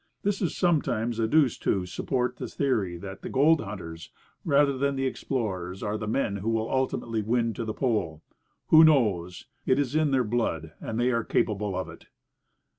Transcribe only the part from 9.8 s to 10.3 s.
in their